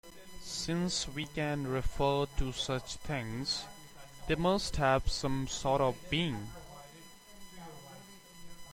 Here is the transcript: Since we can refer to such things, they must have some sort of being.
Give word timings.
Since 0.43 1.07
we 1.09 1.27
can 1.27 1.67
refer 1.67 2.25
to 2.37 2.51
such 2.53 2.95
things, 2.95 3.65
they 4.27 4.33
must 4.33 4.77
have 4.77 5.07
some 5.11 5.47
sort 5.47 5.79
of 5.79 5.95
being. 6.09 6.47